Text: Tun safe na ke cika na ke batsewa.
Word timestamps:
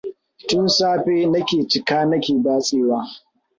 Tun 0.47 0.65
safe 0.77 1.15
na 1.31 1.39
ke 1.47 1.57
cika 1.69 1.97
na 2.09 2.17
ke 2.25 2.33
batsewa. 2.43 2.99